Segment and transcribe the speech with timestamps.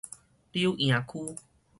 [0.51, 1.37] 柳營區